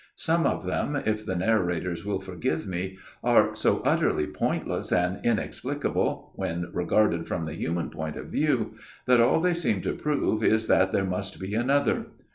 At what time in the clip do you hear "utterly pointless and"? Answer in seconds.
3.85-5.23